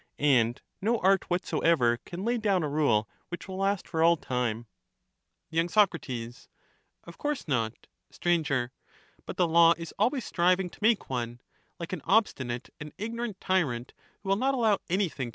[0.19, 4.17] And no art whatsoever ^^^*« can lay down a rule which will last for all
[4.17, 4.61] time.
[5.51, 6.27] of human y.
[6.27, 6.49] Soc,
[7.03, 7.85] Of course not.
[8.11, 8.63] aa»« can Str,
[9.27, 11.39] But the law is always striving to make one;—
[11.79, 12.13] like an ^y i^i^.
[12.17, 13.93] obstinate and ignorant tyrant,
[14.23, 15.29] who will not allow anything to lation.